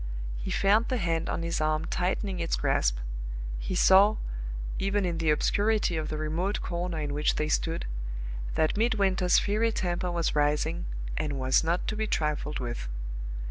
He 0.35 0.49
felt 0.49 0.89
the 0.89 0.97
hand 0.97 1.29
on 1.29 1.43
his 1.43 1.61
arm 1.61 1.85
tightening 1.85 2.39
its 2.39 2.55
grasp; 2.55 2.97
he 3.59 3.75
saw, 3.75 4.17
even 4.79 5.05
in 5.05 5.19
the 5.19 5.29
obscurity 5.29 5.95
of 5.95 6.09
the 6.09 6.17
remote 6.17 6.59
corner 6.59 6.97
in 6.99 7.13
which 7.13 7.35
they 7.35 7.47
stood, 7.49 7.85
that 8.55 8.75
Midwinter's 8.75 9.37
fiery 9.37 9.71
temper 9.71 10.11
was 10.11 10.35
rising, 10.35 10.85
and 11.17 11.33
was 11.39 11.63
not 11.63 11.87
to 11.87 11.95
be 11.95 12.07
trifled 12.07 12.57
with. 12.57 12.89